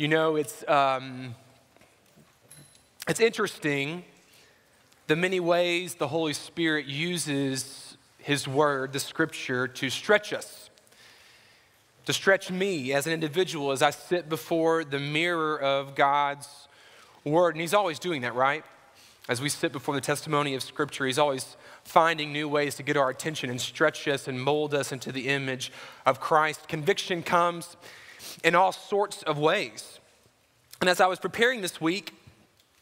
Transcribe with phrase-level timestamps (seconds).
[0.00, 1.34] You know, it's, um,
[3.06, 4.02] it's interesting
[5.08, 10.70] the many ways the Holy Spirit uses His Word, the Scripture, to stretch us,
[12.06, 16.48] to stretch me as an individual as I sit before the mirror of God's
[17.22, 17.54] Word.
[17.54, 18.64] And He's always doing that, right?
[19.28, 22.96] As we sit before the testimony of Scripture, He's always finding new ways to get
[22.96, 25.70] our attention and stretch us and mold us into the image
[26.06, 26.68] of Christ.
[26.68, 27.76] Conviction comes
[28.44, 29.98] in all sorts of ways.
[30.80, 32.14] And as I was preparing this week,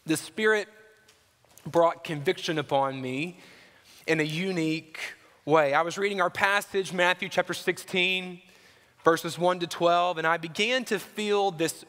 [0.06, 0.69] the Spirit
[1.66, 3.38] brought conviction upon me
[4.06, 4.98] in a unique
[5.45, 5.74] way.
[5.74, 8.41] I was reading our passage, Matthew chapter 16,
[9.05, 11.84] verses 1 to 12, and I began to feel this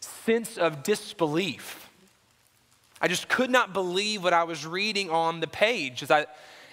[0.00, 1.88] sense of disbelief.
[3.00, 6.26] I just could not believe what I was reading on the page as I,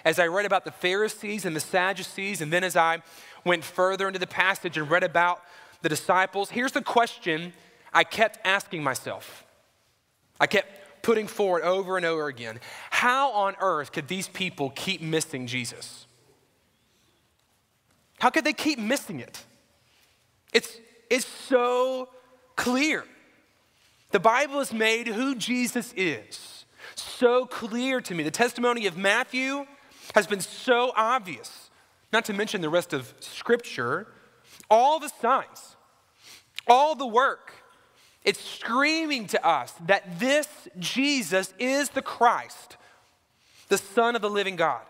[0.04, 3.02] as I read about the Pharisees and the Sadducees, and then as I
[3.44, 5.40] went further into the passage and read about
[5.82, 6.50] the disciples.
[6.50, 7.52] Here's the question
[7.92, 9.44] I kept asking myself.
[10.38, 15.00] I kept putting forward over and over again How on earth could these people keep
[15.00, 16.06] missing Jesus?
[18.18, 19.44] How could they keep missing it?
[20.52, 20.78] It's,
[21.10, 22.08] it's so
[22.56, 23.04] clear.
[24.10, 26.56] The Bible has made who Jesus is
[26.94, 28.22] so clear to me.
[28.22, 29.66] The testimony of Matthew
[30.14, 31.70] has been so obvious,
[32.12, 34.06] not to mention the rest of Scripture.
[34.70, 35.75] All the signs,
[36.66, 37.52] all the work,
[38.24, 42.76] it's screaming to us that this Jesus is the Christ,
[43.68, 44.82] the Son of the living God.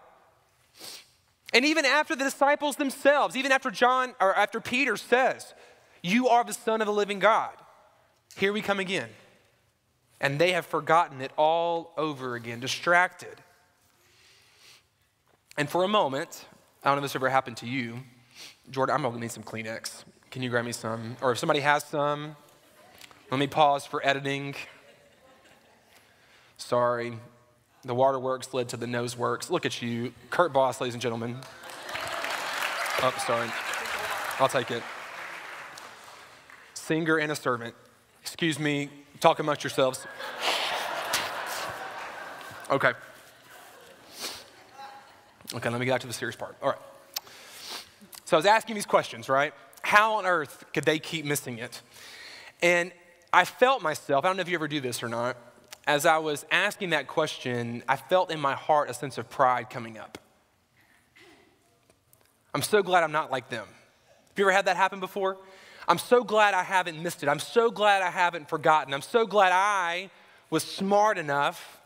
[1.52, 5.54] And even after the disciples themselves, even after John or after Peter says,
[6.02, 7.52] You are the Son of the living God,
[8.36, 9.08] here we come again.
[10.18, 13.36] And they have forgotten it all over again, distracted.
[15.58, 16.46] And for a moment,
[16.82, 17.98] I don't know if this ever happened to you.
[18.70, 20.04] Jordan, I'm gonna need some Kleenex.
[20.30, 21.16] Can you grab me some?
[21.20, 22.36] Or if somebody has some,
[23.30, 24.54] let me pause for editing.
[26.56, 27.18] Sorry.
[27.84, 29.50] The waterworks led to the nose works.
[29.50, 30.12] Look at you.
[30.30, 31.36] Kurt Boss, ladies and gentlemen.
[33.02, 33.48] Oh, sorry.
[34.38, 34.82] I'll take it.
[36.74, 37.74] Singer and a servant.
[38.22, 40.06] Excuse me, talk amongst yourselves.
[42.70, 42.92] Okay.
[45.54, 46.56] Okay, let me get back to the serious part.
[46.60, 46.78] All right.
[48.24, 49.54] So I was asking these questions, right?
[49.86, 51.80] How on earth could they keep missing it?
[52.60, 52.90] And
[53.32, 55.36] I felt myself, I don't know if you ever do this or not,
[55.86, 59.70] as I was asking that question, I felt in my heart a sense of pride
[59.70, 60.18] coming up.
[62.52, 63.64] I'm so glad I'm not like them.
[63.64, 65.36] Have you ever had that happen before?
[65.86, 67.28] I'm so glad I haven't missed it.
[67.28, 68.92] I'm so glad I haven't forgotten.
[68.92, 70.10] I'm so glad I
[70.50, 71.80] was smart enough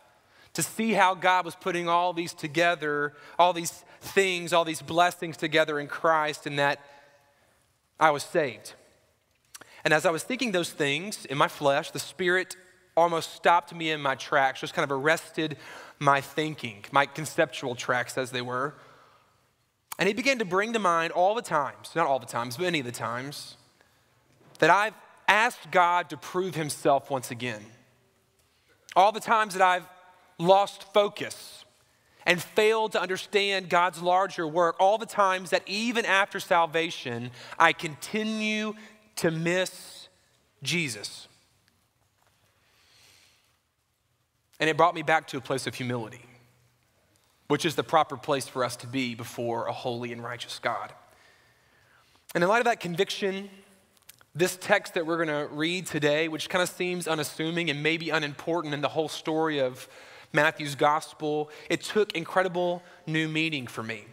[0.54, 5.36] to see how God was putting all these together, all these things, all these blessings
[5.36, 6.80] together in Christ, and that
[8.00, 8.74] I was saved.
[9.84, 12.56] And as I was thinking those things in my flesh, the Spirit
[12.96, 15.56] almost stopped me in my tracks, just kind of arrested
[15.98, 18.74] my thinking, my conceptual tracks as they were.
[19.98, 22.66] And He began to bring to mind all the times, not all the times, but
[22.66, 23.56] any of the times,
[24.58, 24.94] that I've
[25.28, 27.64] asked God to prove Himself once again.
[28.96, 29.86] All the times that I've
[30.38, 31.64] lost focus
[32.26, 37.72] and failed to understand God's larger work, all the times that even after salvation, I
[37.72, 38.74] continue
[39.16, 40.08] to miss
[40.62, 41.28] Jesus.
[44.58, 46.22] And it brought me back to a place of humility,
[47.48, 50.92] which is the proper place for us to be before a holy and righteous God.
[52.34, 53.48] And in light of that conviction,
[54.34, 58.10] this text that we're going to read today, which kind of seems unassuming and maybe
[58.10, 59.88] unimportant in the whole story of
[60.32, 64.04] Matthew's gospel, it took incredible new meaning for me.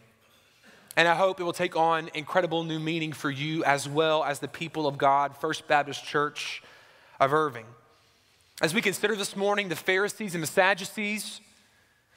[0.96, 4.40] And I hope it will take on incredible new meaning for you as well as
[4.40, 6.64] the people of God, First Baptist Church
[7.20, 7.66] of Irving.
[8.62, 11.40] As we consider this morning the Pharisees and the Sadducees,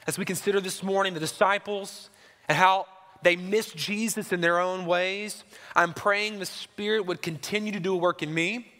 [0.07, 2.09] as we consider this morning the disciples
[2.47, 2.87] and how
[3.21, 5.43] they missed Jesus in their own ways,
[5.75, 8.70] I'm praying the Spirit would continue to do a work in me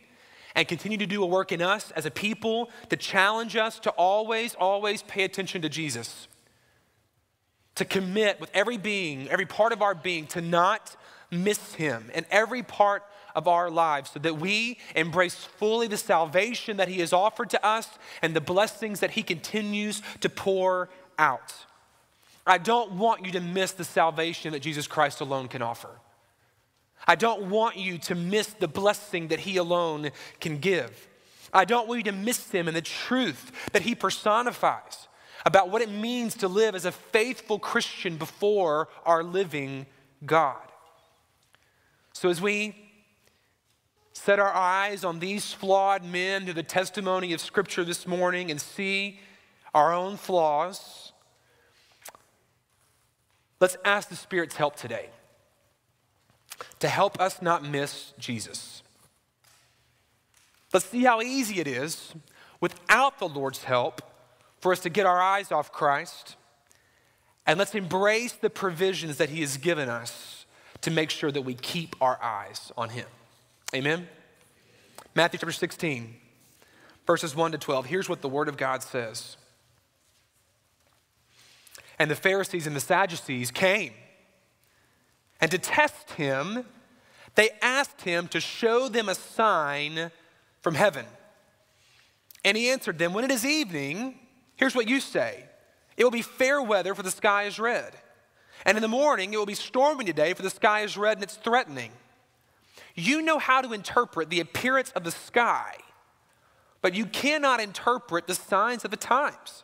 [0.56, 3.90] and continue to do a work in us as a people to challenge us to
[3.92, 6.28] always, always pay attention to Jesus
[7.76, 10.96] to commit with every being, every part of our being, to not
[11.30, 13.04] miss Him in every part
[13.34, 17.66] of our lives so that we embrace fully the salvation that He has offered to
[17.66, 17.88] us
[18.22, 21.54] and the blessings that He continues to pour out.
[22.46, 25.90] I don't want you to miss the salvation that Jesus Christ alone can offer.
[27.08, 31.08] I don't want you to miss the blessing that He alone can give.
[31.54, 35.08] I don't want you to miss Him and the truth that He personifies
[35.46, 39.88] about what it means to live as a faithful Christian before our living
[40.26, 40.62] God.
[42.14, 42.76] So, as we
[44.14, 48.62] set our eyes on these flawed men through the testimony of Scripture this morning and
[48.62, 49.20] see
[49.74, 51.14] our own flaws,
[53.60, 55.10] let's ask the Spirit's help today
[56.80, 58.84] to help us not miss Jesus.
[60.74, 62.14] Let's see how easy it is
[62.60, 64.02] without the Lord's help
[64.60, 66.36] for us to get our eyes off Christ.
[67.46, 70.46] And let's embrace the provisions that He has given us
[70.82, 73.08] to make sure that we keep our eyes on Him.
[73.76, 74.08] Amen?
[75.14, 76.16] Matthew chapter 16,
[77.06, 77.86] verses 1 to 12.
[77.88, 79.38] Here's what the Word of God says.
[82.00, 83.94] And the Pharisees and the Sadducees came,
[85.42, 86.66] and to test him,
[87.36, 90.12] they asked him to show them a sign
[90.62, 91.06] from heaven.
[92.46, 94.20] And he answered them, When it is evening,
[94.56, 95.44] here's what you say
[95.98, 97.94] it will be fair weather, for the sky is red.
[98.66, 101.24] And in the morning, it will be stormy today, for the sky is red and
[101.24, 101.92] it's threatening.
[102.96, 105.76] You know how to interpret the appearance of the sky,
[106.82, 109.64] but you cannot interpret the signs of the times.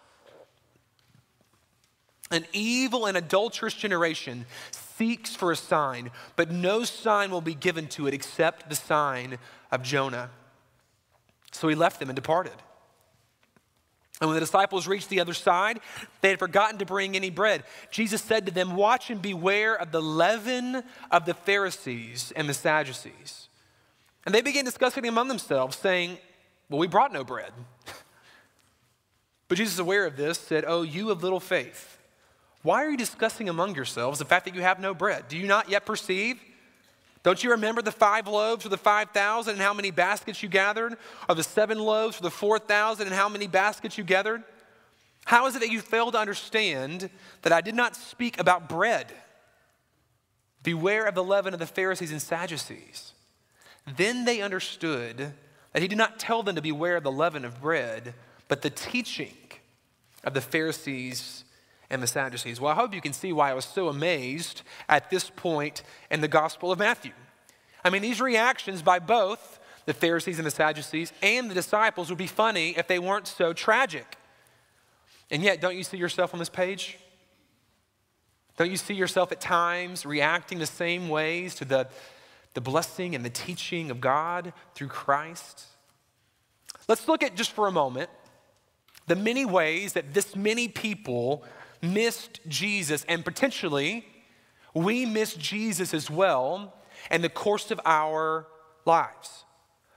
[2.31, 4.45] An evil and adulterous generation
[4.97, 9.37] seeks for a sign, but no sign will be given to it except the sign
[9.71, 10.29] of Jonah.
[11.51, 12.53] So he left them and departed.
[14.19, 15.79] And when the disciples reached the other side,
[16.21, 17.63] they had forgotten to bring any bread.
[17.91, 22.53] Jesus said to them, Watch and beware of the leaven of the Pharisees and the
[22.53, 23.49] Sadducees.
[24.25, 26.17] And they began discussing among themselves, saying,
[26.67, 27.51] Well, we brought no bread.
[29.49, 31.96] But Jesus, aware of this, said, Oh, you of little faith,
[32.67, 35.29] why are you discussing among yourselves the fact that you have no bread?
[35.29, 36.37] Do you not yet perceive?
[37.23, 40.97] Don't you remember the five loaves for the 5,000 and how many baskets you gathered?
[41.29, 44.43] Or the seven loaves for the 4,000 and how many baskets you gathered?
[45.23, 47.09] How is it that you fail to understand
[47.43, 49.13] that I did not speak about bread?
[50.61, 53.13] Beware of the leaven of the Pharisees and Sadducees.
[53.95, 55.33] Then they understood
[55.71, 58.13] that he did not tell them to beware of the leaven of bread,
[58.49, 59.37] but the teaching
[60.25, 61.45] of the Pharisees
[61.89, 62.59] and the Sadducees.
[62.59, 66.21] Well, I hope you can see why I was so amazed at this point in
[66.21, 67.13] the Gospel of Matthew.
[67.83, 72.17] I mean, these reactions by both the Pharisees and the Sadducees and the disciples would
[72.17, 74.17] be funny if they weren't so tragic.
[75.31, 76.97] And yet, don't you see yourself on this page?
[78.57, 81.87] Don't you see yourself at times reacting the same ways to the,
[82.53, 85.65] the blessing and the teaching of God through Christ?
[86.87, 88.09] Let's look at just for a moment
[89.07, 91.43] the many ways that this many people
[91.81, 94.05] missed Jesus, and potentially
[94.73, 96.73] we miss Jesus as well
[97.11, 98.47] in the course of our
[98.85, 99.45] lives.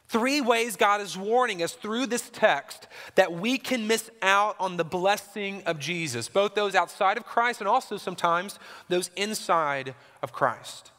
[0.09, 4.77] Three ways God is warning us through this text that we can miss out on
[4.77, 10.33] the blessing of Jesus, both those outside of Christ and also sometimes those inside of
[10.33, 10.91] Christ.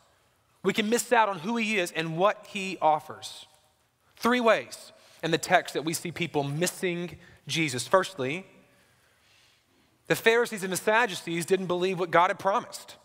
[0.64, 3.48] We can miss out on who He is and what He offers.
[4.16, 7.18] Three ways in the text that we see people missing
[7.48, 7.88] Jesus.
[7.88, 8.46] Firstly,
[10.12, 12.98] the Pharisees and the Sadducees didn't believe what God had promised.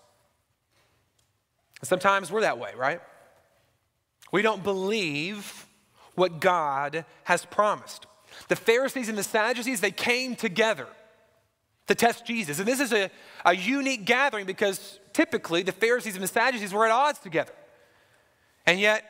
[1.84, 3.00] Sometimes we're that way, right?
[4.32, 5.66] We don't believe
[6.16, 8.06] what God has promised.
[8.48, 10.88] The Pharisees and the Sadducees, they came together
[11.86, 12.58] to test Jesus.
[12.58, 13.08] And this is a,
[13.44, 17.54] a unique gathering because typically the Pharisees and the Sadducees were at odds together.
[18.66, 19.04] And yet,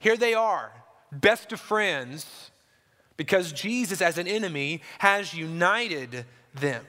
[0.00, 0.72] here they are,
[1.12, 2.50] best of friends,
[3.16, 6.24] because Jesus, as an enemy, has united
[6.56, 6.84] them.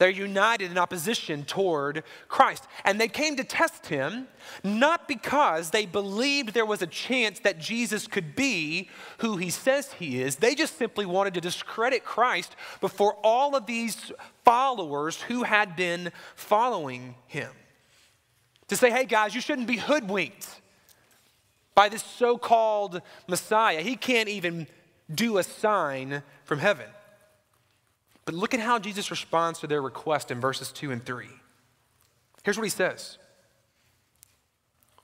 [0.00, 2.66] They're united in opposition toward Christ.
[2.86, 4.28] And they came to test him
[4.64, 8.88] not because they believed there was a chance that Jesus could be
[9.18, 10.36] who he says he is.
[10.36, 14.10] They just simply wanted to discredit Christ before all of these
[14.42, 17.50] followers who had been following him.
[18.68, 20.62] To say, hey guys, you shouldn't be hoodwinked
[21.74, 23.82] by this so called Messiah.
[23.82, 24.66] He can't even
[25.14, 26.86] do a sign from heaven.
[28.30, 31.26] But look at how Jesus responds to their request in verses 2 and 3.
[32.44, 33.18] Here's what he says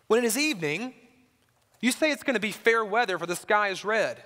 [0.06, 0.94] When it is evening,
[1.80, 4.22] you say it's going to be fair weather, for the sky is red.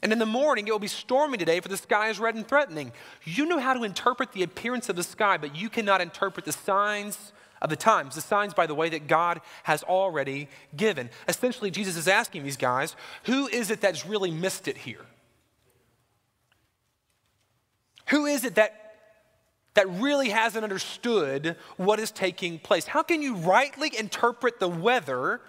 [0.00, 2.48] And in the morning, it will be stormy today, for the sky is red and
[2.48, 2.92] threatening.
[3.24, 6.52] You know how to interpret the appearance of the sky, but you cannot interpret the
[6.52, 8.14] signs of the times.
[8.14, 11.10] The signs, by the way, that God has already given.
[11.28, 15.04] Essentially, Jesus is asking these guys, who is it that's really missed it here?
[18.14, 18.84] Who is it that
[19.74, 22.86] that really hasn't understood what is taking place?
[22.86, 25.40] How can you rightly interpret the weather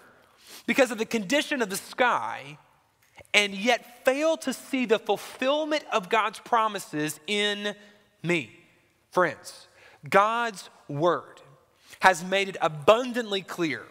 [0.66, 2.58] because of the condition of the sky
[3.32, 7.76] and yet fail to see the fulfillment of God's promises in
[8.24, 8.50] me?
[9.12, 9.68] Friends,
[10.10, 11.40] God's word
[12.00, 13.84] has made it abundantly clear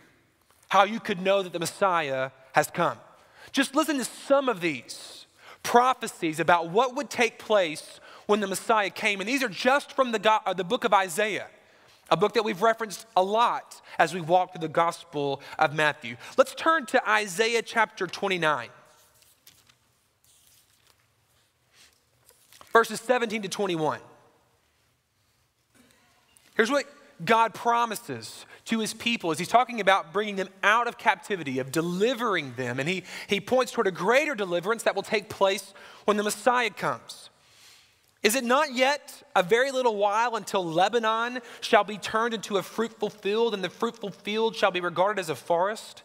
[0.67, 2.97] how you could know that the Messiah has come.
[3.53, 5.27] Just listen to some of these
[5.63, 9.19] prophecies about what would take place when the Messiah came.
[9.19, 11.47] And these are just from the, God, the book of Isaiah,
[12.09, 16.17] a book that we've referenced a lot as we walk through the Gospel of Matthew.
[16.37, 18.69] Let's turn to Isaiah chapter 29,
[22.71, 23.99] verses 17 to 21.
[26.55, 26.85] Here's what
[27.23, 31.71] God promises to his people as he's talking about bringing them out of captivity, of
[31.71, 32.79] delivering them.
[32.79, 35.73] And he, he points toward a greater deliverance that will take place
[36.05, 37.29] when the Messiah comes.
[38.25, 42.63] Is it not yet a very little while until Lebanon shall be turned into a
[42.63, 46.01] fruitful field, and the fruitful field shall be regarded as a forest?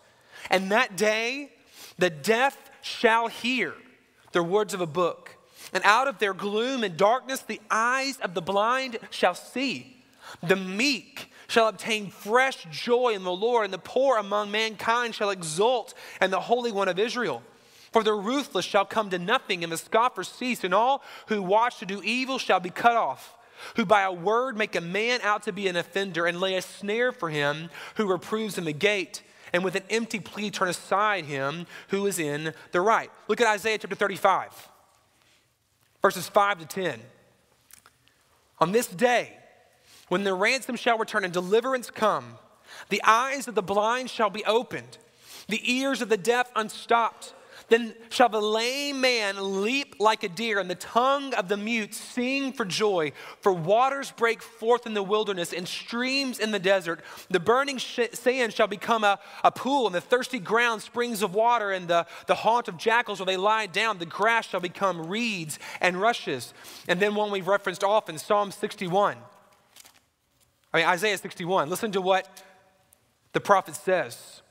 [0.50, 1.50] And that day
[1.96, 3.72] the deaf shall hear
[4.32, 5.34] the words of a book,
[5.72, 10.04] and out of their gloom and darkness the eyes of the blind shall see.
[10.42, 15.30] The meek shall obtain fresh joy in the Lord, and the poor among mankind shall
[15.30, 17.42] exult and the Holy One of Israel.
[17.92, 21.78] For the ruthless shall come to nothing, and the scoffers cease, and all who watch
[21.78, 23.36] to do evil shall be cut off.
[23.76, 26.62] Who by a word make a man out to be an offender, and lay a
[26.62, 31.24] snare for him who reproves in the gate, and with an empty plea turn aside
[31.24, 33.10] him who is in the right.
[33.26, 34.68] Look at Isaiah chapter 35,
[36.00, 37.00] verses 5 to 10.
[38.60, 39.36] On this day,
[40.08, 42.38] when the ransom shall return and deliverance come,
[42.88, 44.98] the eyes of the blind shall be opened,
[45.48, 47.34] the ears of the deaf unstopped.
[47.70, 51.94] Then shall the lame man leap like a deer, and the tongue of the mute
[51.94, 53.12] sing for joy.
[53.40, 57.00] For waters break forth in the wilderness, and streams in the desert.
[57.30, 61.70] The burning sand shall become a, a pool, and the thirsty ground springs of water,
[61.70, 63.98] and the, the haunt of jackals where they lie down.
[63.98, 66.52] The grass shall become reeds and rushes.
[66.88, 69.16] And then one we've referenced often, Psalm 61.
[70.72, 71.70] I mean, Isaiah 61.
[71.70, 72.42] Listen to what
[73.32, 74.42] the prophet says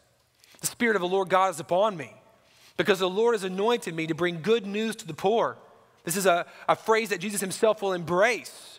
[0.62, 2.14] The Spirit of the Lord God is upon me,
[2.80, 5.58] because the Lord has anointed me to bring good news to the poor.
[6.06, 8.79] This is a, a phrase that Jesus himself will embrace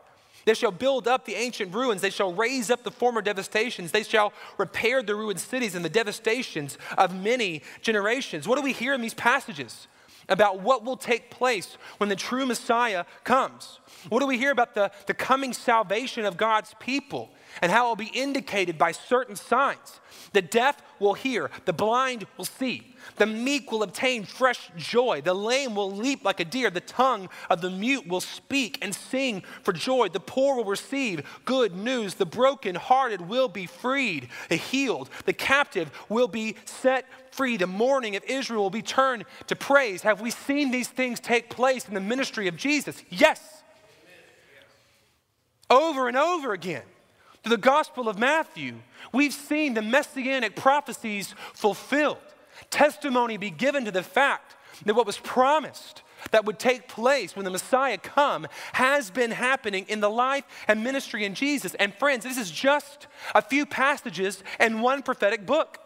[0.45, 2.01] They shall build up the ancient ruins.
[2.01, 3.91] They shall raise up the former devastations.
[3.91, 8.47] They shall repair the ruined cities and the devastations of many generations.
[8.47, 9.87] What do we hear in these passages
[10.29, 13.79] about what will take place when the true Messiah comes?
[14.09, 17.31] What do we hear about the, the coming salvation of God's people
[17.61, 19.99] and how it will be indicated by certain signs?
[20.33, 22.95] The deaf will hear, the blind will see.
[23.17, 25.21] The meek will obtain fresh joy.
[25.21, 26.69] The lame will leap like a deer.
[26.69, 30.09] The tongue of the mute will speak and sing for joy.
[30.09, 32.15] The poor will receive good news.
[32.15, 35.09] The brokenhearted will be freed, the healed.
[35.25, 37.57] The captive will be set free.
[37.57, 40.03] The mourning of Israel will be turned to praise.
[40.03, 43.03] Have we seen these things take place in the ministry of Jesus?
[43.09, 43.63] Yes.
[45.69, 46.83] Over and over again.
[47.43, 48.75] Through the Gospel of Matthew,
[49.11, 52.17] we've seen the messianic prophecies fulfilled
[52.69, 54.55] testimony be given to the fact
[54.85, 59.85] that what was promised that would take place when the Messiah come has been happening
[59.87, 61.73] in the life and ministry in Jesus.
[61.75, 65.79] And friends, this is just a few passages and one prophetic book.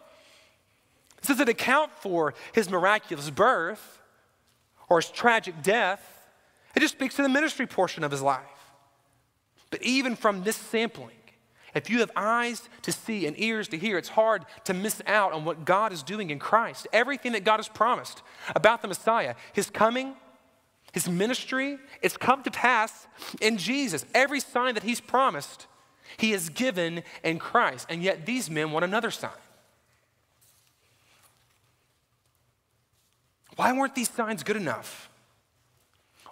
[1.20, 4.02] This doesn't account for his miraculous birth
[4.88, 6.28] or his tragic death.
[6.74, 8.42] It just speaks to the ministry portion of his life.
[9.70, 11.16] But even from this sampling,
[11.76, 15.32] if you have eyes to see and ears to hear, it's hard to miss out
[15.32, 16.88] on what God is doing in Christ.
[16.92, 18.22] Everything that God has promised
[18.54, 20.14] about the Messiah, his coming,
[20.92, 23.06] his ministry, it's come to pass
[23.42, 24.06] in Jesus.
[24.14, 25.66] Every sign that he's promised,
[26.16, 27.86] he has given in Christ.
[27.90, 29.30] And yet these men want another sign.
[33.56, 35.10] Why weren't these signs good enough?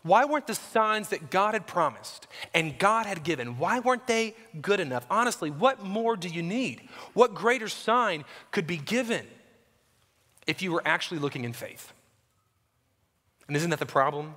[0.04, 4.37] Why weren't the signs that God had promised and God had given, why weren't they
[4.61, 5.06] good enough?
[5.08, 6.82] Honestly, what more do you need?
[7.14, 9.26] What greater sign could be given
[10.46, 11.94] if you were actually looking in faith?
[13.49, 14.34] And isn't that the problem?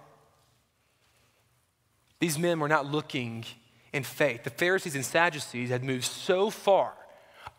[2.21, 3.43] These men were not looking
[3.91, 4.45] in faith.
[4.45, 6.93] The Pharisees and Sadducees had moved so far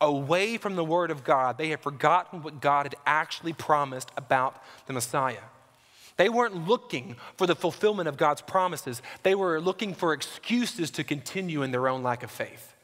[0.00, 4.62] away from the Word of God, they had forgotten what God had actually promised about
[4.86, 5.42] the Messiah.
[6.18, 11.04] They weren't looking for the fulfillment of God's promises, they were looking for excuses to
[11.04, 12.74] continue in their own lack of faith.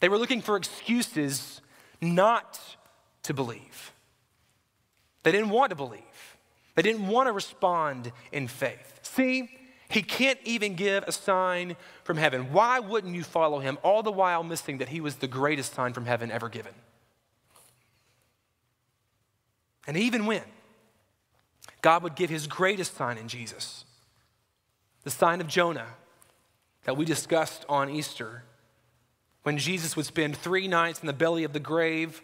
[0.00, 1.60] They were looking for excuses
[2.00, 2.60] not
[3.24, 3.92] to believe.
[5.24, 6.02] They didn't want to believe.
[6.76, 9.00] They didn't want to respond in faith.
[9.02, 9.50] See,
[9.88, 12.52] he can't even give a sign from heaven.
[12.52, 15.94] Why wouldn't you follow him, all the while missing that he was the greatest sign
[15.94, 16.74] from heaven ever given?
[19.86, 20.42] And even when
[21.82, 23.84] God would give his greatest sign in Jesus,
[25.04, 25.94] the sign of Jonah
[26.84, 28.44] that we discussed on Easter,
[29.42, 32.22] when Jesus would spend three nights in the belly of the grave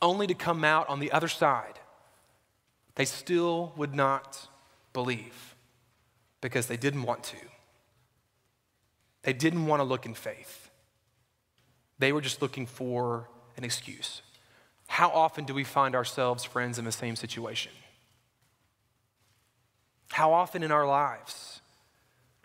[0.00, 1.78] only to come out on the other side,
[2.94, 4.48] they still would not
[4.92, 5.54] believe
[6.40, 7.36] because they didn't want to.
[9.22, 10.70] They didn't want to look in faith.
[11.98, 14.22] They were just looking for an excuse.
[14.88, 17.72] How often do we find ourselves, friends, in the same situation?
[20.12, 21.62] How often in our lives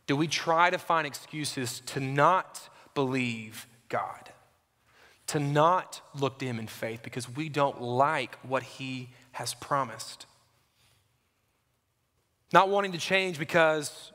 [0.07, 4.29] do we try to find excuses to not believe God,
[5.27, 10.25] to not look to Him in faith because we don't like what He has promised?
[12.53, 14.13] Not wanting to change because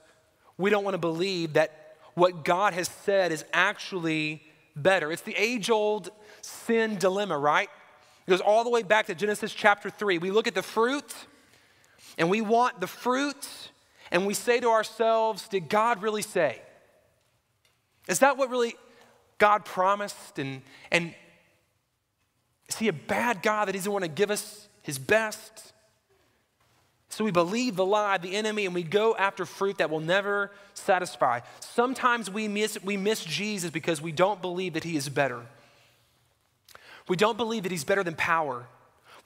[0.57, 4.43] we don't want to believe that what God has said is actually
[4.75, 5.13] better.
[5.13, 7.69] It's the age old sin dilemma, right?
[8.27, 10.17] It goes all the way back to Genesis chapter 3.
[10.17, 11.13] We look at the fruit
[12.19, 13.49] and we want the fruit
[14.11, 16.61] and we say to ourselves, Did God really say?
[18.09, 18.75] Is that what really
[19.39, 20.39] God promised?
[20.39, 21.15] And, and
[22.69, 25.73] is He a bad God that He doesn't want to give us His best?
[27.13, 30.51] So we believe the lie the enemy and we go after fruit that will never
[30.73, 31.41] satisfy.
[31.61, 35.43] Sometimes we miss, we miss Jesus because we don't believe that he is better.
[37.09, 38.67] We don't believe that he's better than power.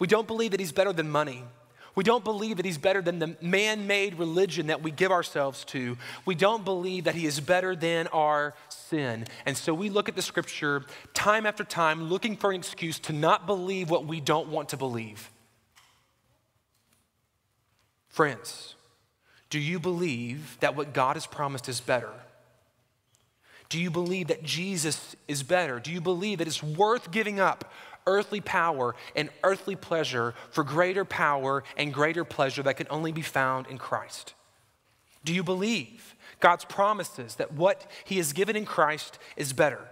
[0.00, 1.44] We don't believe that he's better than money.
[1.96, 5.64] We don't believe that he's better than the man made religion that we give ourselves
[5.66, 5.96] to.
[6.26, 9.26] We don't believe that he is better than our sin.
[9.46, 10.84] And so we look at the scripture
[11.14, 14.76] time after time looking for an excuse to not believe what we don't want to
[14.76, 15.30] believe.
[18.08, 18.74] Friends,
[19.48, 22.12] do you believe that what God has promised is better?
[23.68, 25.80] Do you believe that Jesus is better?
[25.80, 27.72] Do you believe that it's worth giving up
[28.06, 33.22] earthly power and earthly pleasure for greater power and greater pleasure that can only be
[33.22, 34.34] found in Christ?
[35.24, 39.88] Do you believe God's promises that what He has given in Christ is better?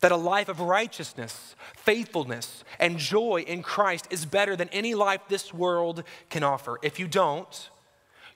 [0.00, 5.20] that a life of righteousness, faithfulness, and joy in Christ is better than any life
[5.28, 6.78] this world can offer.
[6.82, 7.70] If you don't,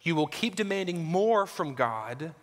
[0.03, 2.35] you will keep demanding more from God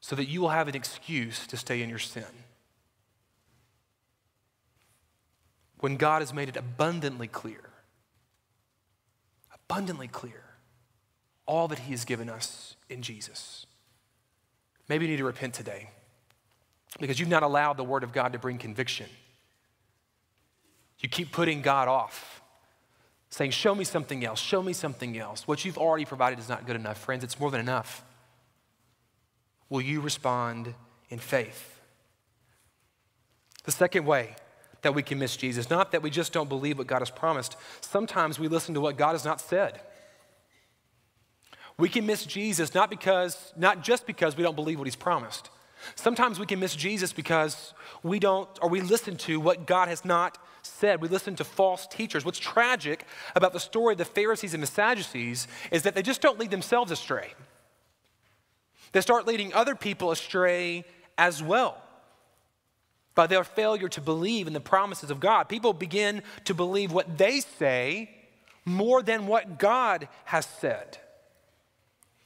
[0.00, 2.24] so that you will have an excuse to stay in your sin.
[5.82, 7.58] When God has made it abundantly clear,
[9.52, 10.44] abundantly clear,
[11.44, 13.66] all that He has given us in Jesus.
[14.88, 15.90] Maybe you need to repent today
[17.00, 19.08] because you've not allowed the Word of God to bring conviction.
[21.00, 22.42] You keep putting God off,
[23.30, 25.48] saying, Show me something else, show me something else.
[25.48, 26.98] What you've already provided is not good enough.
[26.98, 28.04] Friends, it's more than enough.
[29.68, 30.76] Will you respond
[31.10, 31.80] in faith?
[33.64, 34.36] The second way
[34.82, 37.56] that we can miss Jesus, not that we just don't believe what God has promised,
[37.80, 39.80] sometimes we listen to what God has not said.
[41.78, 45.48] We can miss Jesus not because, not just because we don't believe what he's promised.
[45.94, 50.04] Sometimes we can miss Jesus because we don't, or we listen to what God has
[50.04, 51.00] not said.
[51.00, 52.24] We listen to false teachers.
[52.24, 56.20] What's tragic about the story of the Pharisees and the Sadducees is that they just
[56.20, 57.34] don't lead themselves astray.
[58.92, 60.84] They start leading other people astray
[61.18, 61.81] as well
[63.14, 65.44] by their failure to believe in the promises of God.
[65.48, 68.10] People begin to believe what they say
[68.64, 70.98] more than what God has said.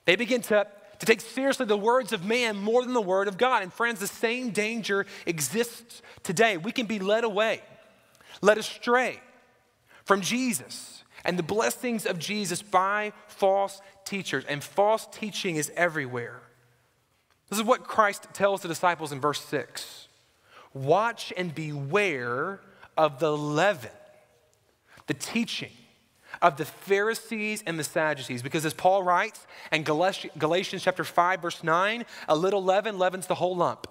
[0.05, 0.67] They begin to,
[0.99, 3.63] to take seriously the words of man more than the word of God.
[3.63, 6.57] And friends, the same danger exists today.
[6.57, 7.61] We can be led away,
[8.41, 9.21] led astray
[10.05, 14.45] from Jesus and the blessings of Jesus by false teachers.
[14.45, 16.41] And false teaching is everywhere.
[17.51, 20.06] This is what Christ tells the disciples in verse 6
[20.77, 22.61] Watch and beware
[22.99, 23.91] of the leaven,
[25.07, 25.73] the teaching
[26.43, 28.43] of the Pharisees and the Sadducees.
[28.43, 33.37] Because as Paul writes in Galatians chapter 5, verse 9, a little leaven leavens the
[33.37, 33.87] whole lump.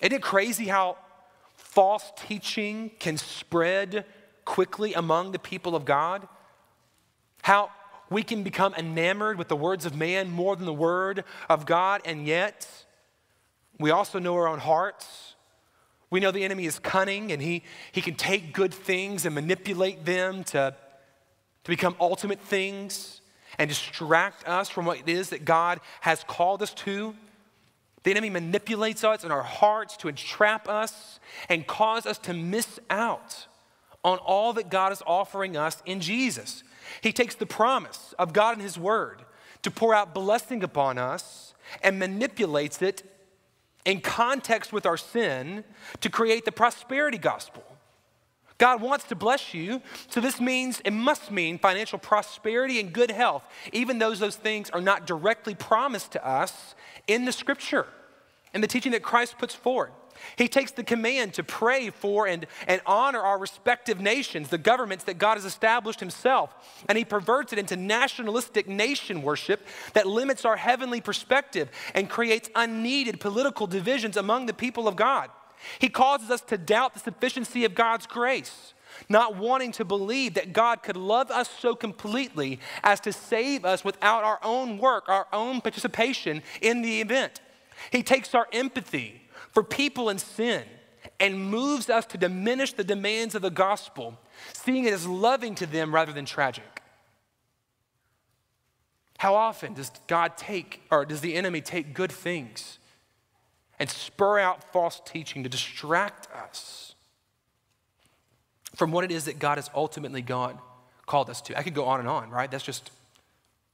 [0.00, 0.96] Isn't it crazy how
[1.56, 4.04] false teaching can spread
[4.44, 6.26] quickly among the people of God?
[7.42, 7.70] How
[8.10, 12.00] we can become enamored with the words of man more than the word of God,
[12.04, 12.66] and yet
[13.78, 15.33] we also know our own hearts.
[16.14, 20.04] We know the enemy is cunning and he, he can take good things and manipulate
[20.04, 20.76] them to
[21.64, 23.20] to become ultimate things
[23.58, 27.16] and distract us from what it is that God has called us to.
[28.04, 32.78] The enemy manipulates us in our hearts to entrap us and cause us to miss
[32.90, 33.48] out
[34.04, 36.62] on all that God is offering us in Jesus.
[37.00, 39.24] He takes the promise of God and His Word
[39.62, 43.02] to pour out blessing upon us and manipulates it
[43.84, 45.64] in context with our sin
[46.00, 47.62] to create the prosperity gospel.
[48.56, 53.10] God wants to bless you, so this means, it must mean financial prosperity and good
[53.10, 56.74] health, even though those things are not directly promised to us
[57.06, 57.86] in the scripture
[58.52, 59.90] and the teaching that Christ puts forward.
[60.36, 65.04] He takes the command to pray for and, and honor our respective nations, the governments
[65.04, 66.54] that God has established Himself,
[66.88, 72.50] and He perverts it into nationalistic nation worship that limits our heavenly perspective and creates
[72.54, 75.30] unneeded political divisions among the people of God.
[75.78, 78.74] He causes us to doubt the sufficiency of God's grace,
[79.08, 83.84] not wanting to believe that God could love us so completely as to save us
[83.84, 87.40] without our own work, our own participation in the event.
[87.90, 89.22] He takes our empathy
[89.54, 90.64] for people in sin
[91.20, 94.18] and moves us to diminish the demands of the gospel,
[94.52, 96.82] seeing it as loving to them rather than tragic.
[99.18, 102.78] How often does God take, or does the enemy take good things
[103.78, 106.94] and spur out false teaching to distract us
[108.74, 110.58] from what it is that God has ultimately God
[111.06, 111.56] called us to?
[111.56, 112.50] I could go on and on, right?
[112.50, 112.90] That's just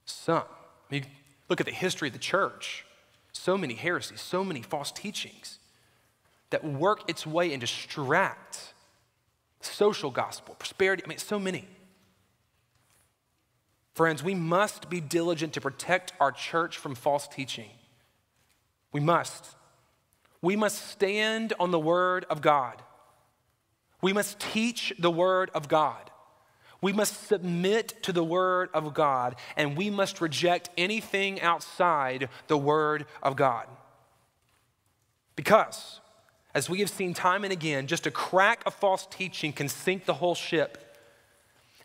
[0.05, 0.43] some.
[0.43, 1.05] I mean,
[1.49, 2.85] look at the history of the church.
[3.33, 5.57] So many heresies, so many false teachings
[6.51, 8.73] that work its way and distract
[9.61, 11.03] social gospel, prosperity.
[11.03, 11.67] I mean, so many.
[13.93, 17.69] Friends, we must be diligent to protect our church from false teaching.
[18.91, 19.55] We must.
[20.41, 22.81] We must stand on the word of God.
[24.01, 26.09] We must teach the word of God.
[26.81, 32.57] We must submit to the word of God, and we must reject anything outside the
[32.57, 33.67] word of God.
[35.35, 35.99] Because
[36.53, 40.05] as we have seen time and again, just a crack of false teaching can sink
[40.05, 40.97] the whole ship.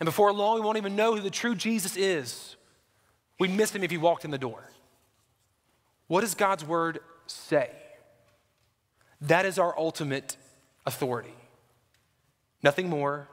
[0.00, 2.56] And before long, we won't even know who the true Jesus is.
[3.38, 4.70] We'd miss him if he walked in the door.
[6.08, 7.70] What does God's word say?
[9.20, 10.36] That is our ultimate
[10.84, 11.34] authority.
[12.62, 13.28] Nothing more,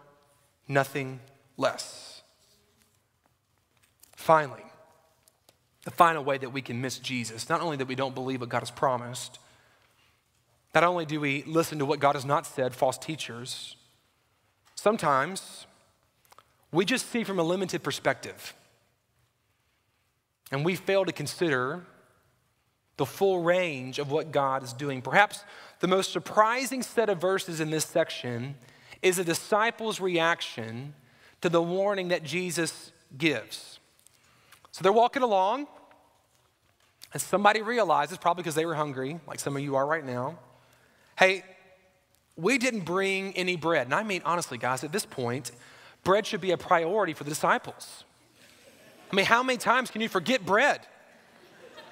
[0.67, 1.19] nothing
[1.57, 2.21] less.
[4.15, 4.63] Finally,
[5.83, 8.49] the final way that we can miss Jesus, not only that we don't believe what
[8.49, 9.39] God has promised,
[10.73, 13.75] not only do we listen to what God has not said, false teachers,
[14.75, 15.67] sometimes
[16.71, 18.55] we just see from a limited perspective.
[20.51, 21.85] And we fail to consider
[22.97, 25.01] the full range of what God is doing.
[25.01, 25.43] Perhaps
[25.79, 28.55] the most surprising set of verses in this section
[29.01, 30.93] is the disciples' reaction
[31.41, 33.79] to the warning that Jesus gives.
[34.71, 35.67] So they're walking along,
[37.13, 40.39] and somebody realizes, probably because they were hungry, like some of you are right now,
[41.17, 41.43] Hey,
[42.35, 43.87] we didn't bring any bread.
[43.87, 45.51] And I mean, honestly, guys, at this point,
[46.03, 48.03] bread should be a priority for the disciples.
[49.11, 50.81] I mean, how many times can you forget bread?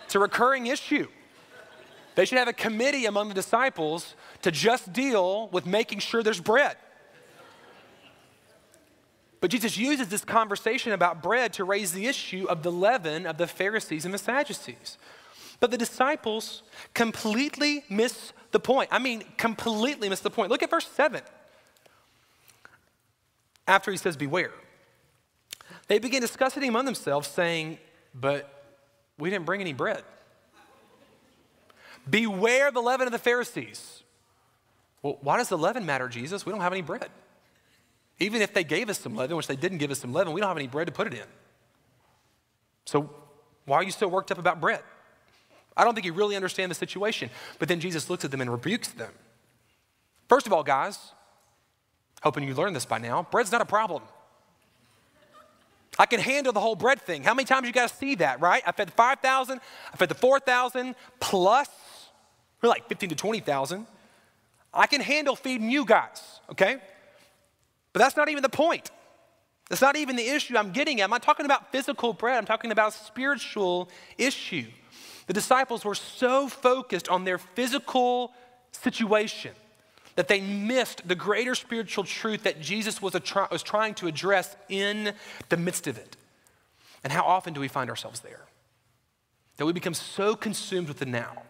[0.05, 1.07] It's a recurring issue.
[2.15, 6.41] They should have a committee among the disciples to just deal with making sure there's
[6.41, 6.75] bread.
[9.39, 13.37] But Jesus uses this conversation about bread to raise the issue of the leaven of
[13.37, 14.97] the Pharisees and the Sadducees.
[15.61, 18.89] But the disciples completely miss the point.
[18.91, 20.51] I mean, completely miss the point.
[20.51, 21.21] Look at verse 7.
[23.67, 24.51] After he says, Beware,
[25.87, 27.77] they begin discussing among themselves, saying,
[28.13, 28.73] But
[29.17, 30.03] we didn't bring any bread.
[32.09, 34.03] Beware the leaven of the Pharisees.
[35.03, 36.43] Well, why does the leaven matter, Jesus?
[36.43, 37.09] We don't have any bread.
[38.19, 40.41] Even if they gave us some leaven, which they didn't give us some leaven, we
[40.41, 41.27] don't have any bread to put it in.
[42.85, 43.11] So
[43.65, 44.81] why are you so worked up about bread?
[45.75, 47.29] I don't think he really understands the situation.
[47.59, 49.11] But then Jesus looks at them and rebukes them.
[50.27, 50.97] First of all, guys,
[52.21, 54.03] hoping you learned this by now, bread's not a problem.
[55.99, 57.23] I can handle the whole bread thing.
[57.23, 58.63] How many times you guys see that, right?
[58.65, 59.59] I fed the 5,000,
[59.93, 61.69] I fed the 4,000, plus,
[62.61, 63.85] we're like 15 to 20,000.
[64.73, 66.77] I can handle feeding you guys, okay?
[67.91, 68.89] But that's not even the point.
[69.69, 71.05] That's not even the issue I'm getting at.
[71.05, 74.67] I'm not talking about physical bread, I'm talking about spiritual issue.
[75.31, 78.33] The disciples were so focused on their physical
[78.73, 79.53] situation
[80.17, 84.57] that they missed the greater spiritual truth that Jesus was, try, was trying to address
[84.67, 85.13] in
[85.47, 86.17] the midst of it.
[87.01, 88.41] And how often do we find ourselves there?
[89.55, 91.43] That we become so consumed with the now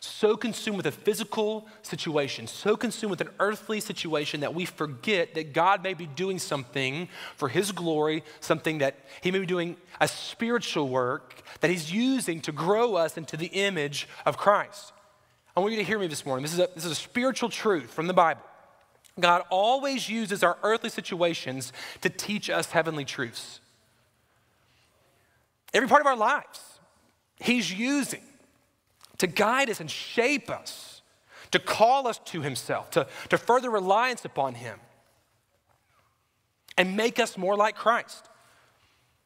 [0.00, 5.34] so consumed with a physical situation, so consumed with an earthly situation that we forget
[5.34, 9.76] that God may be doing something for His glory, something that He may be doing
[10.00, 14.92] a spiritual work that He's using to grow us into the image of Christ.
[15.54, 16.44] I want you to hear me this morning.
[16.44, 18.42] This is a, this is a spiritual truth from the Bible.
[19.18, 23.60] God always uses our earthly situations to teach us heavenly truths.
[25.74, 26.62] Every part of our lives,
[27.36, 28.22] He's using
[29.20, 31.02] to guide us and shape us,
[31.50, 34.78] to call us to Himself, to, to further reliance upon Him,
[36.76, 38.28] and make us more like Christ.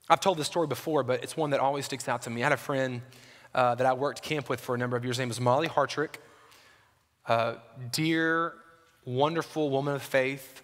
[0.09, 2.43] I've told this story before, but it's one that always sticks out to me.
[2.43, 3.03] I had a friend
[3.55, 5.17] uh, that I worked camp with for a number of years.
[5.17, 6.17] Her name was Molly Hartrick.
[7.27, 7.55] Uh,
[7.93, 8.55] dear,
[9.05, 10.63] wonderful woman of faith.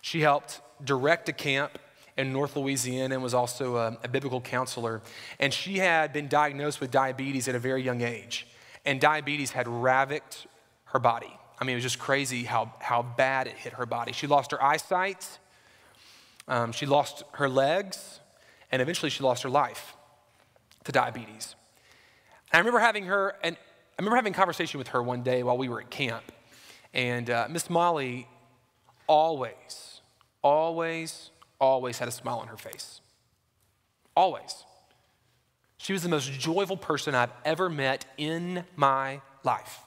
[0.00, 1.78] She helped direct a camp
[2.16, 5.02] in North Louisiana and was also a, a biblical counselor.
[5.40, 8.46] And she had been diagnosed with diabetes at a very young age.
[8.84, 10.46] And diabetes had ravaged
[10.86, 11.36] her body.
[11.60, 14.12] I mean, it was just crazy how, how bad it hit her body.
[14.12, 15.38] She lost her eyesight,
[16.48, 18.20] um, she lost her legs,
[18.72, 19.94] and eventually she lost her life
[20.84, 21.54] to diabetes.
[22.50, 25.42] And I remember having her, and I remember having a conversation with her one day
[25.42, 26.32] while we were at camp.
[26.94, 28.26] And uh, Miss Molly
[29.06, 30.00] always,
[30.42, 33.00] always, always had a smile on her face.
[34.16, 34.64] Always.
[35.80, 39.80] She was the most joyful person I've ever met in my life.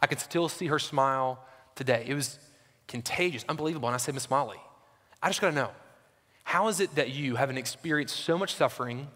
[0.00, 2.04] I can still see her smile today.
[2.06, 2.38] It was
[2.86, 3.88] contagious, unbelievable.
[3.88, 4.60] And I said, Miss Molly,
[5.20, 5.72] I just gotta know,
[6.44, 9.08] how is it that you, having experienced so much suffering,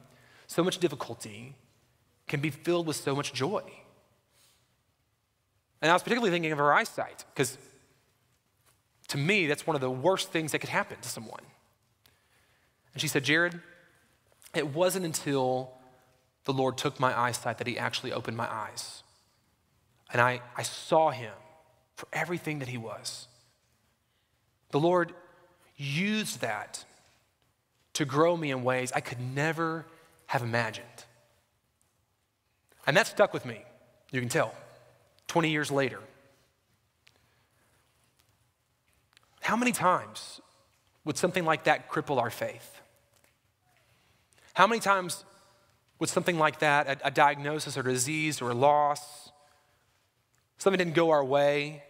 [0.48, 1.54] so much difficulty,
[2.26, 3.62] can be filled with so much joy?
[5.80, 7.56] And I was particularly thinking of her eyesight, because
[9.08, 11.44] to me, that's one of the worst things that could happen to someone.
[12.94, 13.60] And she said, Jared,
[14.56, 15.75] it wasn't until
[16.46, 19.02] the Lord took my eyesight that He actually opened my eyes.
[20.12, 21.32] And I, I saw Him
[21.96, 23.26] for everything that He was.
[24.70, 25.12] The Lord
[25.76, 26.84] used that
[27.94, 29.86] to grow me in ways I could never
[30.26, 30.86] have imagined.
[32.86, 33.64] And that stuck with me,
[34.12, 34.54] you can tell,
[35.26, 35.98] 20 years later.
[39.40, 40.40] How many times
[41.04, 42.80] would something like that cripple our faith?
[44.54, 45.24] How many times
[45.98, 49.30] would something like that, a, a diagnosis or disease or a loss,
[50.58, 51.82] something didn't go our way,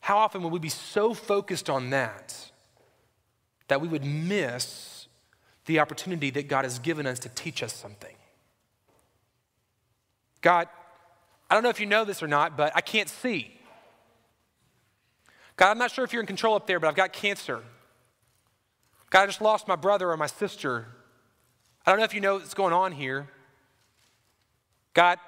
[0.00, 2.50] how often would we be so focused on that
[3.68, 5.08] that we would miss
[5.64, 8.14] the opportunity that God has given us to teach us something?
[10.40, 10.68] God,
[11.50, 13.52] I don't know if you know this or not, but I can't see.
[15.56, 17.62] God, I'm not sure if you're in control up there, but I've got cancer.
[19.10, 20.86] God, I just lost my brother or my sister.
[21.86, 23.28] I don't know if you know what's going on here.
[24.92, 25.18] God,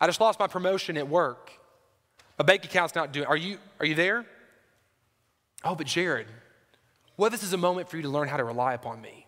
[0.00, 1.52] I just lost my promotion at work.
[2.38, 3.26] My bank account's not doing.
[3.26, 4.26] Are you are you there?
[5.64, 6.26] Oh, but Jared,
[7.16, 9.26] what if this is a moment for you to learn how to rely upon me?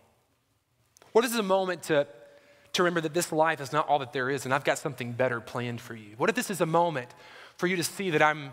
[1.12, 2.06] What if this is a moment to
[2.74, 5.12] to remember that this life is not all that there is and I've got something
[5.12, 6.14] better planned for you?
[6.18, 7.08] What if this is a moment
[7.56, 8.52] for you to see that I'm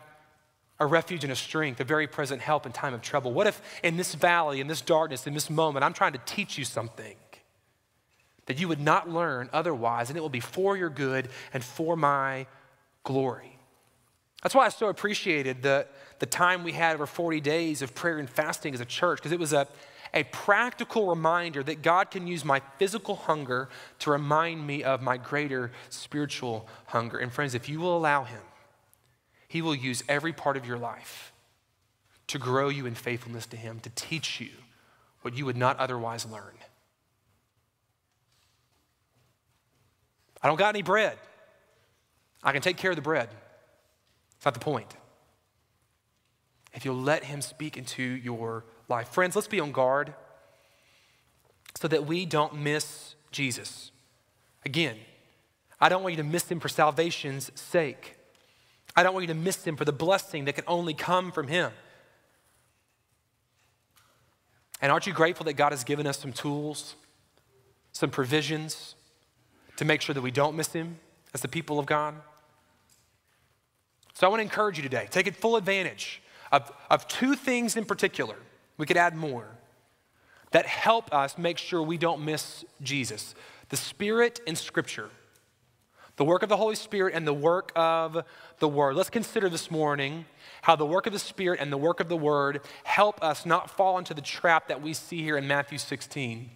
[0.80, 3.34] a refuge and a strength, a very present help in time of trouble?
[3.34, 6.58] What if in this valley, in this darkness, in this moment, I'm trying to teach
[6.58, 7.15] you something
[8.48, 11.96] that you would not learn otherwise, and it will be for your good and for
[11.96, 12.48] my
[13.04, 13.58] glory?
[14.44, 15.88] That's why I so appreciated the,
[16.20, 19.32] the time we had over 40 days of prayer and fasting as a church, because
[19.32, 19.68] it was a,
[20.14, 25.18] a practical reminder that God can use my physical hunger to remind me of my
[25.18, 27.18] greater spiritual hunger.
[27.18, 28.42] And friends, if you will allow Him,
[29.48, 31.34] He will use every part of your life
[32.28, 34.50] to grow you in faithfulness to Him, to teach you
[35.22, 36.54] what you would not otherwise learn.
[40.41, 41.17] I don't got any bread.
[42.43, 43.30] I can take care of the bread.
[44.36, 44.95] It's not the point.
[46.73, 49.10] If you'll let Him speak into your life.
[49.10, 50.13] Friends, let's be on guard
[51.76, 53.91] so that we don't miss Jesus.
[54.65, 54.95] Again,
[55.80, 58.17] I don't want you to miss him for salvation's sake.
[58.95, 61.47] I don't want you to miss him for the blessing that can only come from
[61.47, 61.71] him.
[64.82, 66.95] And aren't you grateful that God has given us some tools,
[67.91, 68.95] some provisions
[69.78, 71.00] to make sure that we don't miss him
[71.34, 72.16] as the people of God?
[74.13, 77.86] So I want to encourage you today take full advantage of, of two things in
[77.86, 78.36] particular
[78.78, 79.48] we could add more
[80.52, 83.36] that help us make sure we don't miss Jesus
[83.70, 85.10] the Spirit and Scripture,
[86.16, 88.24] the work of the Holy Spirit and the work of
[88.60, 88.96] the Word.
[88.96, 90.26] Let's consider this morning
[90.62, 93.70] how the work of the Spirit and the work of the Word help us not
[93.70, 96.50] fall into the trap that we see here in Matthew 16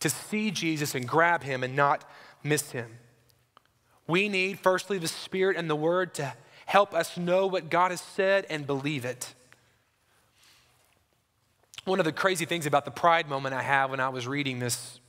[0.00, 2.04] to see Jesus and grab him and not
[2.42, 2.98] miss him.
[4.06, 6.34] We need, firstly, the Spirit and the Word to
[6.66, 9.34] help us know what God has said and believe it.
[11.84, 14.58] One of the crazy things about the pride moment I have when I was reading
[14.58, 15.00] this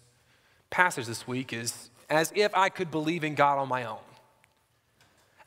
[0.69, 3.99] passage this week is as if I could believe in God on my own.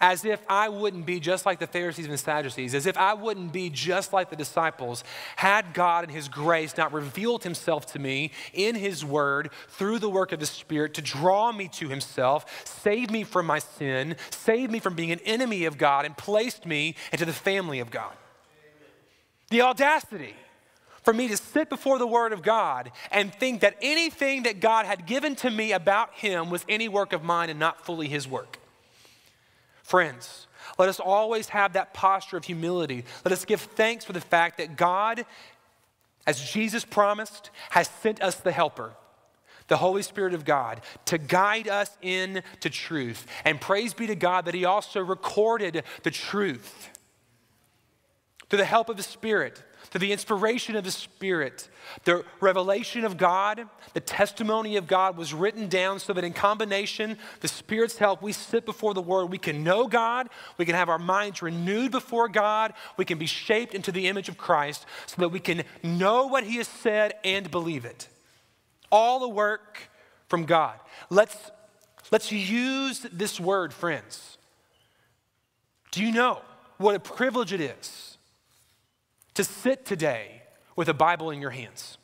[0.00, 3.52] As if I wouldn't be just like the Pharisees and Sadducees, as if I wouldn't
[3.52, 5.04] be just like the disciples,
[5.36, 10.10] had God in His grace not revealed Himself to me in His Word through the
[10.10, 14.70] work of the Spirit to draw me to Himself, save me from my sin, save
[14.70, 18.12] me from being an enemy of God, and placed me into the family of God.
[19.50, 20.34] The audacity
[21.02, 24.86] for me to sit before the Word of God and think that anything that God
[24.86, 28.26] had given to me about Him was any work of mine and not fully His
[28.26, 28.58] work.
[29.86, 33.04] Friends, let us always have that posture of humility.
[33.24, 35.24] Let us give thanks for the fact that God,
[36.26, 38.94] as Jesus promised, has sent us the Helper,
[39.68, 43.28] the Holy Spirit of God, to guide us into truth.
[43.44, 46.88] And praise be to God that He also recorded the truth
[48.50, 51.68] through the help of the Spirit through the inspiration of the Spirit,
[52.04, 57.16] the revelation of God, the testimony of God was written down so that in combination,
[57.40, 59.26] the Spirit's help, we sit before the Word.
[59.26, 63.26] We can know God, we can have our minds renewed before God, we can be
[63.26, 67.14] shaped into the image of Christ so that we can know what He has said
[67.24, 68.08] and believe it.
[68.90, 69.90] All the work
[70.28, 70.78] from God.
[71.10, 71.36] Let's,
[72.10, 74.38] let's use this word, friends.
[75.90, 76.42] Do you know
[76.78, 78.15] what a privilege it is?
[79.36, 80.42] To sit today
[80.74, 81.98] with a Bible in your hands.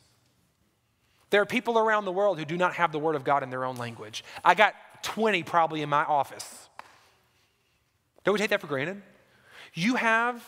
[1.29, 3.49] There are people around the world who do not have the Word of God in
[3.49, 4.23] their own language.
[4.43, 6.69] I got 20 probably in my office.
[8.23, 9.01] Don't we take that for granted?
[9.73, 10.43] You have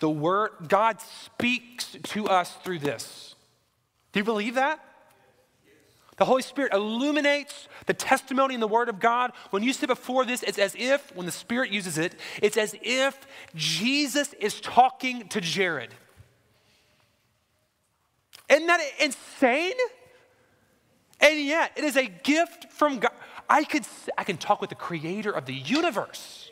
[0.00, 3.34] the Word, God speaks to us through this.
[4.12, 4.80] Do you believe that?
[6.16, 9.32] The Holy Spirit illuminates the testimony in the Word of God.
[9.50, 12.74] When you sit before this, it's as if, when the Spirit uses it, it's as
[12.82, 15.94] if Jesus is talking to Jared.
[18.56, 19.74] Isn't that insane?
[21.20, 23.12] And yet, it is a gift from God.
[23.48, 26.50] I, could, I can talk with the creator of the universe.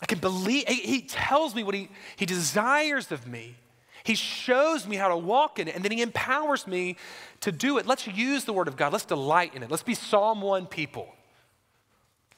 [0.00, 3.54] I can believe, he tells me what he, he desires of me.
[4.02, 6.96] He shows me how to walk in it, and then he empowers me
[7.40, 7.86] to do it.
[7.86, 8.92] Let's use the word of God.
[8.92, 9.70] Let's delight in it.
[9.70, 11.14] Let's be Psalm 1 people.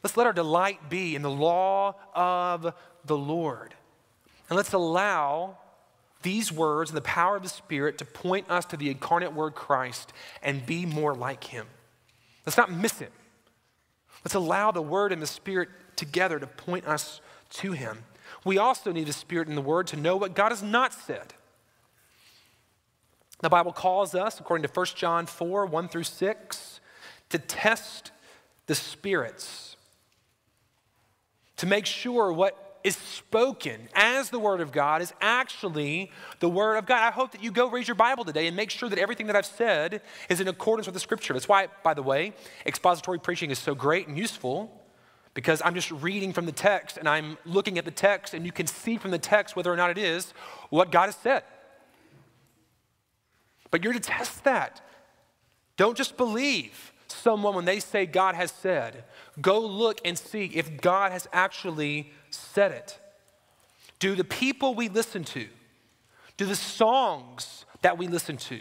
[0.02, 3.74] Let's let our delight be in the law of the Lord.
[4.48, 5.57] And let's allow
[6.22, 9.54] these words and the power of the Spirit to point us to the incarnate Word
[9.54, 11.66] Christ and be more like Him.
[12.44, 13.12] Let's not miss it.
[14.24, 18.04] Let's allow the Word and the Spirit together to point us to Him.
[18.44, 21.35] We also need the Spirit and the Word to know what God has not said.
[23.40, 26.81] The Bible calls us, according to 1 John 4 1 through 6,
[27.28, 28.11] to test
[28.66, 29.76] the spirits,
[31.57, 36.77] to make sure what is spoken as the Word of God is actually the Word
[36.77, 37.07] of God.
[37.07, 39.37] I hope that you go read your Bible today and make sure that everything that
[39.37, 41.35] I've said is in accordance with the Scripture.
[41.35, 42.33] That's why, by the way,
[42.64, 44.72] expository preaching is so great and useful
[45.35, 48.53] because I'm just reading from the text and I'm looking at the text and you
[48.53, 50.33] can see from the text whether or not it is
[50.70, 51.44] what God has said.
[53.70, 54.81] But you're to test that.
[55.77, 59.05] Don't just believe someone when they say God has said.
[59.40, 62.98] Go look and see if God has actually said it?
[63.98, 65.46] Do the people we listen to,
[66.36, 68.60] do the songs that we listen to,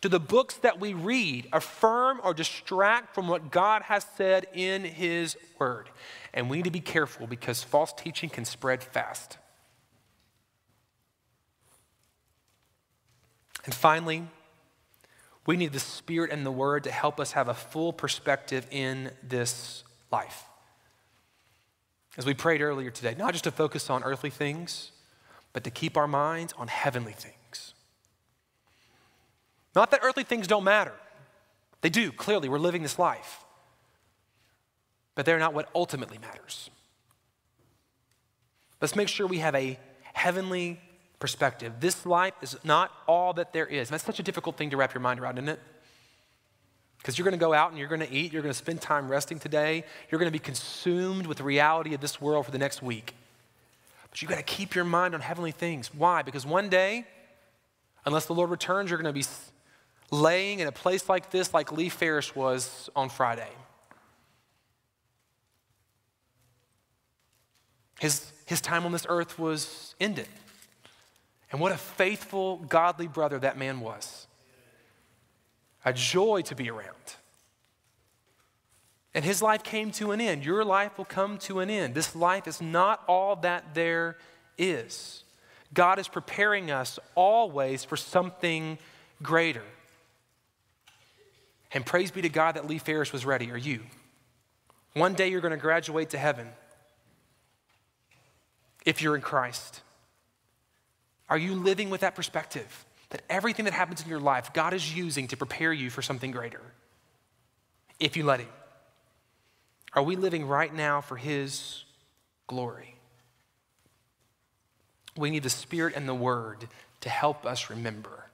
[0.00, 4.84] do the books that we read affirm or distract from what God has said in
[4.84, 5.88] His Word?
[6.32, 9.38] And we need to be careful because false teaching can spread fast.
[13.64, 14.24] And finally,
[15.46, 19.10] we need the Spirit and the Word to help us have a full perspective in
[19.22, 20.44] this life.
[22.16, 24.92] As we prayed earlier today, not just to focus on earthly things,
[25.52, 27.74] but to keep our minds on heavenly things.
[29.74, 30.94] Not that earthly things don't matter,
[31.80, 33.44] they do, clearly, we're living this life.
[35.14, 36.70] But they're not what ultimately matters.
[38.80, 39.78] Let's make sure we have a
[40.12, 40.80] heavenly
[41.18, 41.74] perspective.
[41.80, 43.90] This life is not all that there is.
[43.90, 45.60] That's such a difficult thing to wrap your mind around, isn't it?
[47.04, 48.80] Because you're going to go out and you're going to eat, you're going to spend
[48.80, 52.50] time resting today, you're going to be consumed with the reality of this world for
[52.50, 53.14] the next week.
[54.10, 55.92] But you've got to keep your mind on heavenly things.
[55.92, 56.22] Why?
[56.22, 57.04] Because one day,
[58.06, 59.26] unless the Lord returns, you're going to be
[60.10, 63.50] laying in a place like this, like Lee Ferris was on Friday.
[68.00, 70.28] His, his time on this earth was ended.
[71.52, 74.26] And what a faithful, godly brother that man was
[75.84, 76.88] a joy to be around.
[79.14, 80.44] And his life came to an end.
[80.44, 81.94] Your life will come to an end.
[81.94, 84.16] This life is not all that there
[84.58, 85.22] is.
[85.72, 88.78] God is preparing us always for something
[89.22, 89.62] greater.
[91.72, 93.50] And praise be to God that Lee Ferris was ready.
[93.50, 93.80] Are you?
[94.94, 96.48] One day you're going to graduate to heaven
[98.84, 99.80] if you're in Christ.
[101.28, 102.84] Are you living with that perspective
[103.14, 106.32] that everything that happens in your life, God is using to prepare you for something
[106.32, 106.60] greater?
[108.00, 108.48] If you let Him.
[109.92, 111.84] Are we living right now for His
[112.48, 112.96] glory?
[115.16, 116.66] We need the Spirit and the Word
[117.02, 118.26] to help us remember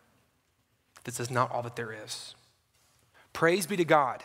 [1.05, 2.35] this is not all that there is.
[3.35, 4.23] Praise be to God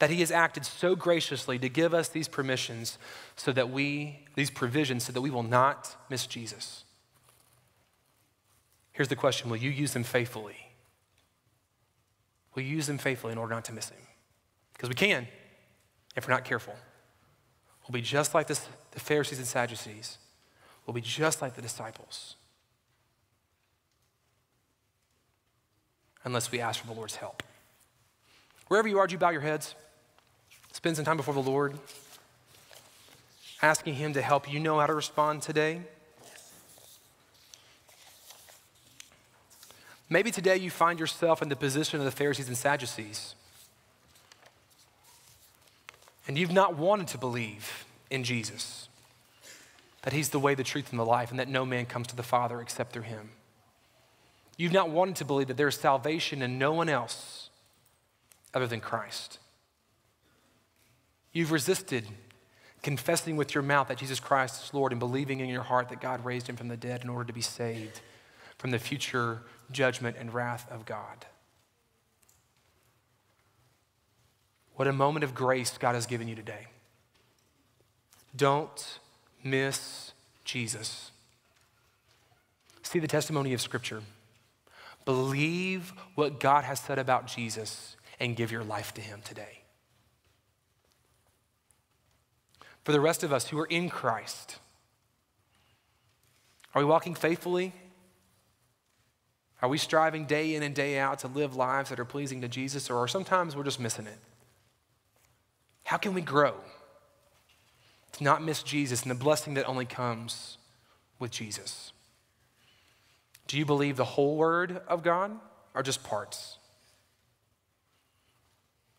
[0.00, 2.98] that He has acted so graciously to give us these permissions
[3.36, 6.82] so that we, these provisions, so that we will not miss Jesus.
[8.92, 10.56] Here's the question Will you use them faithfully?
[12.54, 14.00] Will you use them faithfully in order not to miss Him?
[14.72, 15.26] Because we can
[16.16, 16.74] if we're not careful.
[17.82, 20.18] We'll be just like this, the Pharisees and Sadducees,
[20.86, 22.36] we'll be just like the disciples.
[26.24, 27.42] Unless we ask for the Lord's help.
[28.68, 29.74] Wherever you are, do you bow your heads?
[30.72, 31.78] Spend some time before the Lord,
[33.62, 35.82] asking Him to help you know how to respond today.
[40.12, 43.36] Maybe today you find yourself in the position of the Pharisees and Sadducees,
[46.26, 48.88] and you've not wanted to believe in Jesus,
[50.02, 52.16] that He's the way, the truth, and the life, and that no man comes to
[52.16, 53.30] the Father except through Him.
[54.56, 57.48] You've not wanted to believe that there's salvation in no one else
[58.52, 59.38] other than Christ.
[61.32, 62.04] You've resisted
[62.82, 66.00] confessing with your mouth that Jesus Christ is Lord and believing in your heart that
[66.00, 68.00] God raised him from the dead in order to be saved
[68.58, 69.42] from the future
[69.72, 71.26] judgment and wrath of God.
[74.76, 76.66] What a moment of grace God has given you today.
[78.34, 78.98] Don't
[79.44, 80.12] miss
[80.44, 81.10] Jesus.
[82.82, 84.02] See the testimony of Scripture.
[85.04, 89.60] Believe what God has said about Jesus and give your life to Him today.
[92.84, 94.58] for the rest of us who are in Christ?
[96.74, 97.72] Are we walking faithfully?
[99.62, 102.48] Are we striving day in and day out to live lives that are pleasing to
[102.48, 104.18] Jesus, or sometimes we're just missing it?
[105.84, 106.54] How can we grow
[108.12, 110.56] to not miss Jesus and the blessing that only comes
[111.18, 111.92] with Jesus?
[113.46, 115.32] Do you believe the whole Word of God
[115.74, 116.56] or just parts?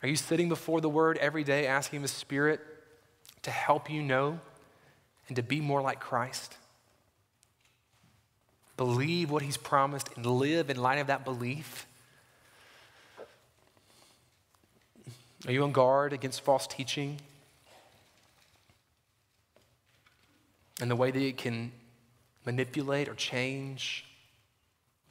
[0.04, 2.60] Are you sitting before the Word every day asking the Spirit
[3.44, 4.40] to help you know
[5.28, 6.58] and to be more like Christ?
[8.82, 11.86] Believe what He's promised and live in light of that belief?
[15.46, 17.20] Are you on guard against false teaching?
[20.82, 21.72] And the way that it can
[22.44, 24.04] manipulate or change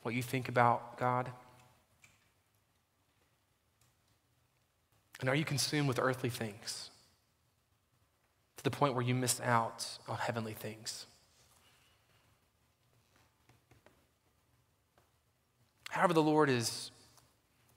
[0.02, 1.30] what you think about God?
[5.20, 6.90] And are you consumed with earthly things?
[8.60, 11.06] to the point where you miss out on heavenly things.
[15.90, 16.90] However, the Lord is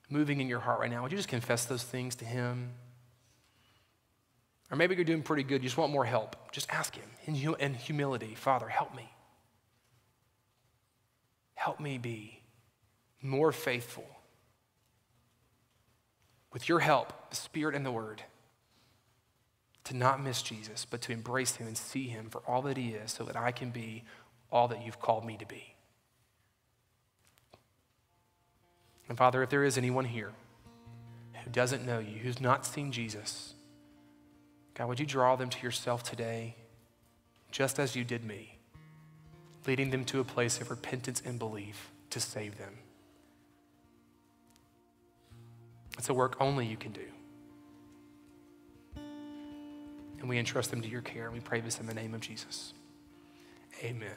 [0.09, 2.71] moving in your heart right now, would you just confess those things to Him?
[4.71, 6.51] Or maybe you're doing pretty good, you just want more help.
[6.51, 9.09] Just ask Him in, in humility Father, help me.
[11.55, 12.41] Help me be
[13.21, 14.05] more faithful.
[16.51, 18.23] With your help, the Spirit and the Word
[19.85, 22.89] to not miss Jesus, but to embrace him and see him for all that he
[22.89, 24.03] is so that I can be
[24.51, 25.72] all that you've called me to be.
[29.09, 30.31] And Father, if there is anyone here
[31.43, 33.53] who doesn't know you, who's not seen Jesus,
[34.75, 36.55] God, would you draw them to yourself today,
[37.51, 38.57] just as you did me,
[39.67, 42.73] leading them to a place of repentance and belief to save them?
[45.97, 47.05] It's a work only you can do
[50.23, 51.25] and we entrust them to your care.
[51.25, 52.73] And we pray this in the name of Jesus.
[53.83, 54.15] Amen.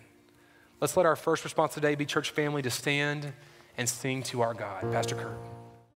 [0.81, 3.33] Let's let our first response today be church family to stand
[3.79, 4.83] and sing to our God.
[4.93, 5.39] Pastor Kurt.